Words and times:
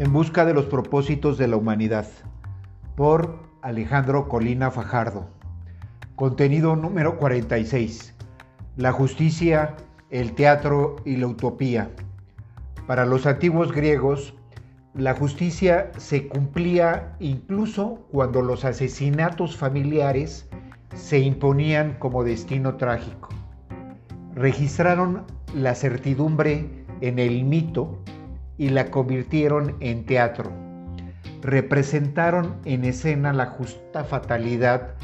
En 0.00 0.14
busca 0.14 0.46
de 0.46 0.54
los 0.54 0.64
propósitos 0.64 1.36
de 1.36 1.46
la 1.46 1.56
humanidad, 1.56 2.06
por 2.96 3.38
Alejandro 3.60 4.30
Colina 4.30 4.70
Fajardo. 4.70 5.28
Contenido 6.16 6.74
número 6.74 7.18
46. 7.18 8.14
La 8.78 8.92
justicia, 8.92 9.76
el 10.08 10.32
teatro 10.32 10.96
y 11.04 11.16
la 11.16 11.26
utopía. 11.26 11.90
Para 12.86 13.04
los 13.04 13.26
antiguos 13.26 13.72
griegos, 13.72 14.32
la 14.94 15.12
justicia 15.12 15.92
se 15.98 16.28
cumplía 16.28 17.14
incluso 17.20 18.06
cuando 18.10 18.40
los 18.40 18.64
asesinatos 18.64 19.54
familiares 19.54 20.48
se 20.94 21.18
imponían 21.18 21.98
como 21.98 22.24
destino 22.24 22.76
trágico. 22.76 23.28
Registraron 24.34 25.26
la 25.54 25.74
certidumbre 25.74 26.86
en 27.02 27.18
el 27.18 27.44
mito 27.44 27.98
y 28.60 28.68
la 28.68 28.90
convirtieron 28.90 29.74
en 29.80 30.04
teatro. 30.04 30.52
Representaron 31.40 32.56
en 32.66 32.84
escena 32.84 33.32
la 33.32 33.46
justa 33.46 34.04
fatalidad 34.04 34.96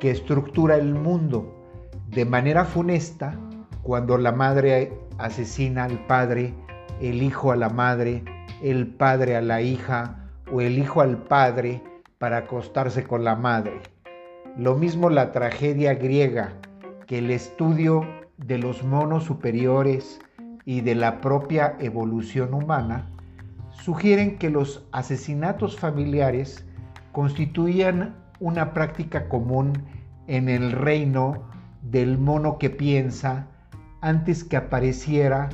que 0.00 0.10
estructura 0.10 0.76
el 0.76 0.94
mundo 0.94 1.62
de 2.08 2.24
manera 2.24 2.64
funesta 2.64 3.38
cuando 3.82 4.16
la 4.16 4.32
madre 4.32 4.94
asesina 5.18 5.84
al 5.84 6.06
padre, 6.06 6.54
el 7.02 7.22
hijo 7.22 7.52
a 7.52 7.56
la 7.56 7.68
madre, 7.68 8.24
el 8.62 8.86
padre 8.86 9.36
a 9.36 9.42
la 9.42 9.60
hija 9.60 10.30
o 10.50 10.62
el 10.62 10.78
hijo 10.78 11.02
al 11.02 11.18
padre 11.18 11.82
para 12.16 12.38
acostarse 12.38 13.04
con 13.04 13.24
la 13.24 13.36
madre. 13.36 13.78
Lo 14.56 14.74
mismo 14.74 15.10
la 15.10 15.32
tragedia 15.32 15.92
griega 15.92 16.54
que 17.06 17.18
el 17.18 17.30
estudio 17.30 18.06
de 18.38 18.56
los 18.56 18.82
monos 18.82 19.24
superiores 19.24 20.18
y 20.64 20.80
de 20.80 20.94
la 20.94 21.20
propia 21.20 21.76
evolución 21.80 22.54
humana, 22.54 23.10
sugieren 23.70 24.38
que 24.38 24.50
los 24.50 24.86
asesinatos 24.92 25.78
familiares 25.78 26.64
constituían 27.12 28.14
una 28.40 28.72
práctica 28.72 29.28
común 29.28 29.72
en 30.26 30.48
el 30.48 30.72
reino 30.72 31.44
del 31.82 32.18
mono 32.18 32.58
que 32.58 32.70
piensa 32.70 33.48
antes 34.00 34.44
que 34.44 34.56
apareciera 34.56 35.48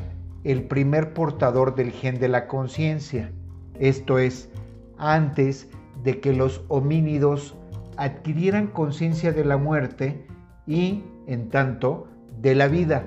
el 0.45 0.65
primer 0.65 1.13
portador 1.13 1.75
del 1.75 1.91
gen 1.91 2.19
de 2.19 2.29
la 2.29 2.47
conciencia, 2.47 3.31
esto 3.79 4.19
es, 4.19 4.51
antes 4.97 5.69
de 6.03 6.21
que 6.21 6.33
los 6.33 6.65
homínidos 6.69 7.57
adquirieran 7.97 8.69
conciencia 8.69 9.33
de 9.33 9.45
la 9.45 9.57
muerte 9.57 10.27
y, 10.67 11.05
en 11.27 11.49
tanto, 11.49 12.09
de 12.41 12.55
la 12.55 12.69
vida. 12.69 13.05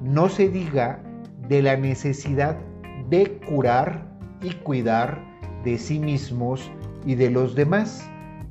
No 0.00 0.28
se 0.28 0.48
diga 0.48 1.00
de 1.48 1.62
la 1.62 1.76
necesidad 1.76 2.56
de 3.08 3.38
curar 3.46 4.06
y 4.42 4.52
cuidar 4.54 5.20
de 5.64 5.78
sí 5.78 5.98
mismos 5.98 6.70
y 7.04 7.14
de 7.14 7.30
los 7.30 7.54
demás, 7.54 8.08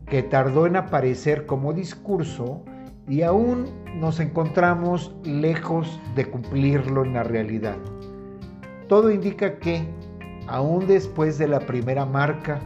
que 0.08 0.24
tardó 0.24 0.68
en 0.68 0.76
aparecer 0.76 1.46
como 1.46 1.73
discurso 1.73 2.64
y 3.08 3.22
aún 3.22 3.66
nos 4.00 4.20
encontramos 4.20 5.16
lejos 5.23 6.00
de 6.16 6.26
cumplirlo 6.26 7.04
en 7.06 7.14
la 7.14 7.23
realidad. 7.23 7.78
Todo 8.88 9.12
indica 9.12 9.58
que, 9.58 9.84
aún 10.48 10.88
después 10.88 11.38
de 11.38 11.48
la 11.48 11.60
primera 11.60 12.06
marca, 12.06 12.60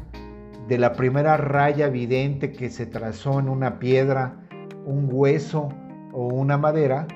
de 0.67 0.77
la 0.77 0.93
primera 0.93 1.37
raya 1.37 1.87
evidente 1.87 2.51
que 2.51 2.69
se 2.69 2.85
trazó 2.85 3.39
en 3.39 3.49
una 3.49 3.79
piedra, 3.79 4.35
un 4.85 5.09
hueso 5.11 5.69
o 6.11 6.27
una 6.27 6.57
madera, 6.57 7.07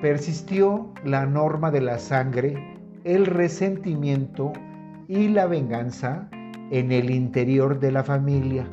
persistió 0.00 0.92
la 1.04 1.26
norma 1.26 1.70
de 1.70 1.80
la 1.80 1.98
sangre, 1.98 2.78
el 3.04 3.26
resentimiento 3.26 4.52
y 5.08 5.28
la 5.28 5.46
venganza 5.46 6.28
en 6.70 6.92
el 6.92 7.10
interior 7.10 7.80
de 7.80 7.92
la 7.92 8.04
familia, 8.04 8.66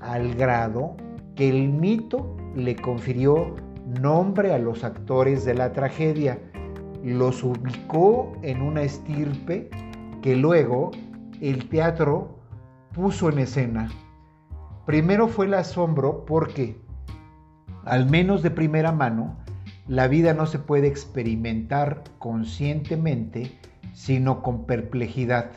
al 0.00 0.34
grado 0.34 0.96
que 1.34 1.48
el 1.48 1.68
mito 1.68 2.36
le 2.54 2.74
confirió 2.76 3.54
nombre 4.00 4.52
a 4.52 4.58
los 4.58 4.82
actores 4.84 5.44
de 5.44 5.54
la 5.54 5.72
tragedia, 5.72 6.38
los 7.04 7.44
ubicó 7.44 8.32
en 8.42 8.62
una 8.62 8.82
estirpe 8.82 9.70
que 10.22 10.34
luego 10.34 10.90
el 11.40 11.68
teatro 11.68 12.40
puso 12.92 13.28
en 13.28 13.38
escena. 13.40 13.90
Primero 14.86 15.28
fue 15.28 15.46
el 15.46 15.54
asombro 15.54 16.24
porque, 16.24 16.80
al 17.84 18.08
menos 18.08 18.42
de 18.42 18.50
primera 18.50 18.92
mano, 18.92 19.36
la 19.88 20.08
vida 20.08 20.34
no 20.34 20.46
se 20.46 20.58
puede 20.58 20.88
experimentar 20.88 22.02
conscientemente, 22.18 23.56
sino 23.92 24.42
con 24.42 24.64
perplejidad. 24.64 25.52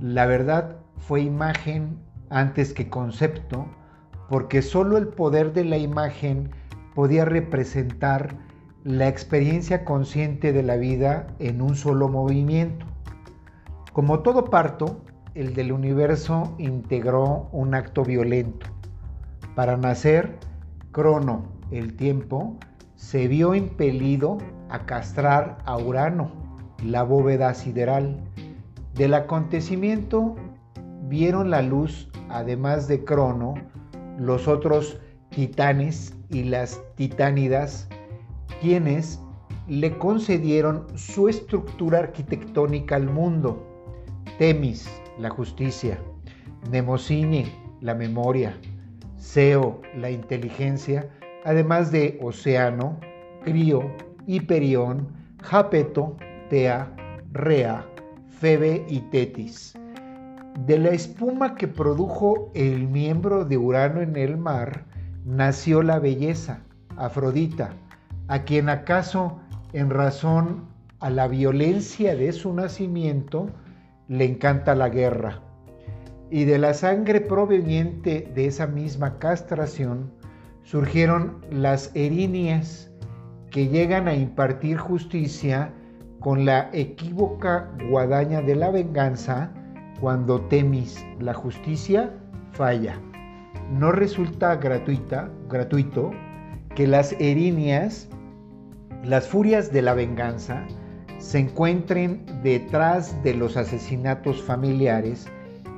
La 0.00 0.24
verdad 0.26 0.76
fue 0.96 1.20
imagen 1.20 1.98
antes 2.30 2.72
que 2.72 2.88
concepto, 2.88 3.66
porque 4.30 4.62
solo 4.62 4.96
el 4.96 5.08
poder 5.08 5.52
de 5.52 5.64
la 5.64 5.76
imagen 5.76 6.50
podía 6.94 7.24
representar 7.24 8.34
la 8.84 9.08
experiencia 9.08 9.84
consciente 9.84 10.54
de 10.54 10.62
la 10.62 10.76
vida 10.76 11.26
en 11.38 11.60
un 11.60 11.76
solo 11.76 12.08
movimiento. 12.08 12.86
Como 13.92 14.20
todo 14.20 14.46
parto, 14.46 15.02
el 15.34 15.54
del 15.54 15.72
universo 15.72 16.54
integró 16.58 17.50
un 17.52 17.74
acto 17.74 18.04
violento. 18.04 18.66
Para 19.54 19.76
nacer, 19.76 20.38
Crono, 20.92 21.44
el 21.70 21.94
tiempo, 21.94 22.56
se 23.00 23.28
vio 23.28 23.54
impelido 23.54 24.36
a 24.68 24.84
castrar 24.84 25.56
a 25.64 25.78
Urano, 25.78 26.30
la 26.84 27.02
bóveda 27.02 27.54
sideral. 27.54 28.20
Del 28.94 29.14
acontecimiento 29.14 30.36
vieron 31.08 31.50
la 31.50 31.62
luz, 31.62 32.10
además 32.28 32.88
de 32.88 33.02
Crono, 33.02 33.54
los 34.18 34.46
otros 34.46 35.00
titanes 35.30 36.14
y 36.28 36.44
las 36.44 36.78
titánidas, 36.94 37.88
quienes 38.60 39.18
le 39.66 39.96
concedieron 39.96 40.86
su 40.94 41.28
estructura 41.28 42.00
arquitectónica 42.00 42.96
al 42.96 43.08
mundo. 43.08 43.66
Temis, 44.38 44.86
la 45.18 45.30
justicia, 45.30 45.98
Nemocine, 46.70 47.50
la 47.80 47.94
memoria, 47.94 48.54
Seo, 49.16 49.80
la 49.96 50.10
inteligencia, 50.10 51.08
además 51.44 51.90
de 51.90 52.18
Océano, 52.22 52.98
Crío, 53.44 53.82
Hiperión, 54.26 55.08
Japeto, 55.42 56.16
Tea, 56.48 56.94
Rea, 57.32 57.86
Febe 58.28 58.84
y 58.88 59.00
Tetis. 59.10 59.74
De 60.66 60.78
la 60.78 60.90
espuma 60.90 61.54
que 61.54 61.68
produjo 61.68 62.50
el 62.54 62.88
miembro 62.88 63.44
de 63.44 63.56
Urano 63.56 64.00
en 64.02 64.16
el 64.16 64.36
mar, 64.36 64.84
nació 65.24 65.82
la 65.82 65.98
belleza, 65.98 66.60
Afrodita, 66.96 67.70
a 68.28 68.42
quien 68.42 68.68
acaso 68.68 69.40
en 69.72 69.90
razón 69.90 70.68
a 70.98 71.08
la 71.10 71.28
violencia 71.28 72.14
de 72.14 72.32
su 72.32 72.52
nacimiento 72.52 73.48
le 74.08 74.24
encanta 74.24 74.74
la 74.74 74.88
guerra. 74.88 75.40
Y 76.30 76.44
de 76.44 76.58
la 76.58 76.74
sangre 76.74 77.20
proveniente 77.20 78.30
de 78.34 78.46
esa 78.46 78.66
misma 78.66 79.18
castración, 79.18 80.12
surgieron 80.62 81.44
las 81.50 81.90
erinias 81.94 82.90
que 83.50 83.68
llegan 83.68 84.08
a 84.08 84.14
impartir 84.14 84.76
justicia 84.76 85.72
con 86.20 86.44
la 86.44 86.70
equívoca 86.72 87.70
guadaña 87.88 88.42
de 88.42 88.54
la 88.54 88.70
venganza 88.70 89.52
cuando 90.00 90.40
Temis, 90.42 91.04
la 91.18 91.34
justicia, 91.34 92.10
falla. 92.52 92.98
No 93.72 93.92
resulta 93.92 94.56
gratuita, 94.56 95.30
gratuito 95.48 96.10
que 96.74 96.86
las 96.86 97.12
erinias, 97.20 98.08
las 99.04 99.26
furias 99.28 99.72
de 99.72 99.82
la 99.82 99.94
venganza, 99.94 100.64
se 101.18 101.38
encuentren 101.38 102.24
detrás 102.42 103.22
de 103.22 103.34
los 103.34 103.56
asesinatos 103.56 104.42
familiares 104.42 105.28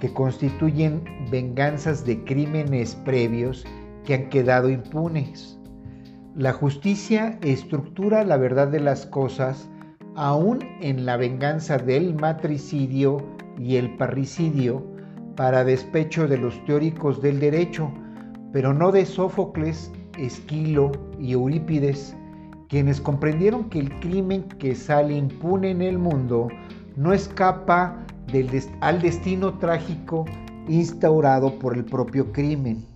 que 0.01 0.13
constituyen 0.13 1.03
venganzas 1.31 2.05
de 2.05 2.23
crímenes 2.25 2.95
previos 3.05 3.65
que 4.05 4.15
han 4.15 4.29
quedado 4.29 4.71
impunes. 4.71 5.59
La 6.35 6.53
justicia 6.53 7.39
estructura 7.43 8.25
la 8.25 8.37
verdad 8.37 8.69
de 8.69 8.81
las 8.81 9.07
cosas 9.07 9.69
aún 10.15 10.61
en 10.81 11.07
la 11.07 11.17
venganza 11.17 11.79
del 11.79 12.15
matricidio 12.15 13.19
y 13.59 13.77
el 13.77 13.97
parricidio 13.97 14.83
para 15.37 15.65
despecho 15.65 16.29
de 16.29 16.39
los 16.39 16.63
teóricos 16.65 17.23
del 17.23 17.41
derecho, 17.41 17.91
pero 18.53 18.75
no 18.75 18.93
de 18.93 19.07
Sófocles, 19.07 19.91
Esquilo 20.19 20.93
y 21.19 21.33
Eurípides, 21.33 22.15
quienes 22.69 23.01
comprendieron 23.01 23.69
que 23.69 23.81
el 23.81 24.01
crimen 24.01 24.45
que 24.59 24.75
sale 24.75 25.17
impune 25.17 25.71
en 25.71 25.83
el 25.83 25.99
mundo 25.99 26.49
no 26.97 27.13
escapa 27.13 28.05
al 28.81 29.03
destino 29.03 29.59
trágico 29.59 30.25
instaurado 30.69 31.59
por 31.59 31.77
el 31.77 31.85
propio 31.85 32.33
crimen. 32.33 32.92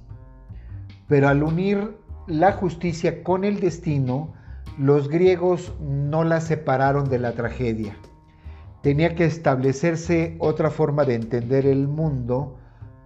Pero 1.09 1.29
al 1.29 1.43
unir 1.43 1.97
la 2.27 2.53
justicia 2.53 3.23
con 3.23 3.45
el 3.45 3.61
destino, 3.61 4.35
los 4.79 5.09
griegos 5.09 5.73
no 5.81 6.25
la 6.25 6.41
separaron 6.41 7.09
de 7.09 7.19
la 7.19 7.33
tragedia. 7.33 7.97
tenía 8.83 9.17
que 9.17 9.25
establecerse 9.25 10.37
otra 10.39 10.71
forma 10.71 11.05
de 11.05 11.15
entender 11.15 11.67
el 11.67 11.89
mundo 11.89 12.57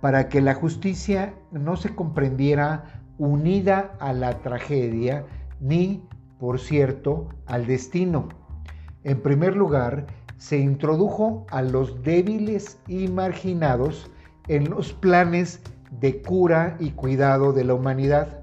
para 0.02 0.28
que 0.28 0.42
la 0.42 0.54
justicia 0.54 1.32
no 1.52 1.76
se 1.76 1.94
comprendiera 1.94 3.02
unida 3.16 3.96
a 3.98 4.12
la 4.12 4.40
tragedia 4.40 5.24
ni, 5.58 6.06
por 6.38 6.60
cierto, 6.60 7.28
al 7.46 7.66
destino. 7.66 8.28
En 9.04 9.22
primer 9.22 9.56
lugar, 9.56 10.06
se 10.36 10.58
introdujo 10.58 11.46
a 11.50 11.62
los 11.62 12.02
débiles 12.02 12.78
y 12.86 13.08
marginados 13.08 14.10
en 14.48 14.68
los 14.68 14.92
planes 14.92 15.62
de 15.90 16.22
cura 16.22 16.76
y 16.78 16.90
cuidado 16.90 17.52
de 17.52 17.64
la 17.64 17.74
humanidad. 17.74 18.40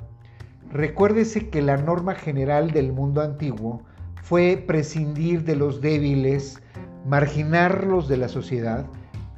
Recuérdese 0.72 1.50
que 1.50 1.62
la 1.62 1.78
norma 1.78 2.14
general 2.14 2.72
del 2.72 2.92
mundo 2.92 3.22
antiguo 3.22 3.84
fue 4.22 4.64
prescindir 4.68 5.46
de 5.46 5.56
los 5.56 5.80
débiles, 5.80 6.62
marginarlos 7.06 8.08
de 8.08 8.18
la 8.18 8.28
sociedad 8.28 8.86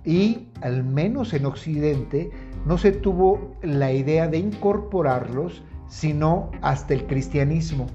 y, 0.04 0.48
al 0.62 0.84
menos 0.84 1.34
en 1.34 1.46
Occidente, 1.46 2.32
no 2.66 2.78
se 2.78 2.92
tuvo 2.92 3.56
la 3.62 3.92
idea 3.92 4.28
de 4.28 4.40
incorporarlos 4.40 5.64
sino 5.88 6.52
hasta 6.62 6.94
el 6.94 7.06
cristianismo. 7.06 7.88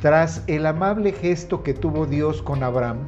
Tras 0.00 0.44
el 0.46 0.66
amable 0.66 1.12
gesto 1.12 1.62
que 1.62 1.74
tuvo 1.74 2.06
Dios 2.06 2.42
con 2.42 2.62
Abraham, 2.62 2.98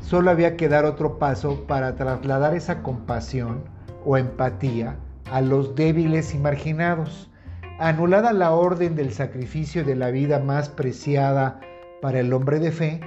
solo 0.00 0.30
había 0.30 0.56
que 0.56 0.68
dar 0.68 0.86
otro 0.86 1.18
paso 1.18 1.66
para 1.66 1.94
trasladar 1.94 2.54
esa 2.54 2.82
compasión 2.82 3.62
o 4.04 4.16
empatía 4.16 4.96
a 5.32 5.40
los 5.40 5.74
débiles 5.74 6.34
y 6.34 6.38
marginados. 6.38 7.30
Anulada 7.78 8.34
la 8.34 8.52
orden 8.52 8.94
del 8.94 9.14
sacrificio 9.14 9.82
de 9.82 9.96
la 9.96 10.10
vida 10.10 10.38
más 10.38 10.68
preciada 10.68 11.58
para 12.02 12.20
el 12.20 12.34
hombre 12.34 12.58
de 12.58 12.70
fe, 12.70 13.00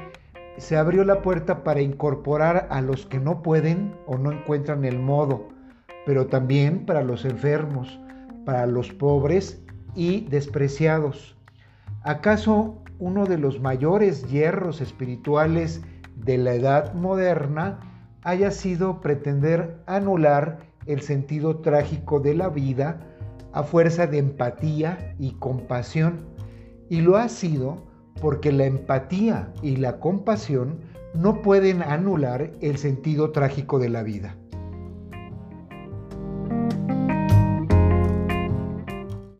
se 0.57 0.75
abrió 0.75 1.03
la 1.03 1.21
puerta 1.21 1.63
para 1.63 1.81
incorporar 1.81 2.67
a 2.71 2.81
los 2.81 3.05
que 3.05 3.19
no 3.19 3.43
pueden 3.43 3.93
o 4.07 4.17
no 4.17 4.31
encuentran 4.31 4.85
el 4.85 4.97
modo, 4.97 5.49
pero 6.07 6.25
también 6.25 6.87
para 6.87 7.03
los 7.03 7.25
enfermos, 7.25 7.99
para 8.43 8.65
los 8.65 8.91
pobres 8.91 9.61
y 9.93 10.21
despreciados. 10.21 11.37
¿Acaso 12.01 12.81
uno 12.97 13.25
de 13.25 13.37
los 13.37 13.59
mayores 13.59 14.27
hierros 14.31 14.81
espirituales 14.81 15.83
de 16.15 16.39
la 16.39 16.55
edad 16.55 16.95
moderna 16.95 17.79
haya 18.23 18.49
sido 18.49 18.99
pretender 18.99 19.77
anular 19.85 20.73
el 20.85 21.01
sentido 21.01 21.57
trágico 21.57 22.19
de 22.19 22.35
la 22.35 22.49
vida 22.49 22.99
a 23.53 23.63
fuerza 23.63 24.07
de 24.07 24.19
empatía 24.19 25.15
y 25.19 25.31
compasión? 25.33 26.25
Y 26.89 27.01
lo 27.01 27.17
ha 27.17 27.29
sido 27.29 27.83
porque 28.21 28.51
la 28.51 28.65
empatía 28.65 29.51
y 29.61 29.77
la 29.77 29.99
compasión 29.99 30.79
no 31.13 31.41
pueden 31.41 31.81
anular 31.81 32.51
el 32.61 32.77
sentido 32.77 33.31
trágico 33.31 33.79
de 33.79 33.89
la 33.89 34.03
vida. 34.03 34.37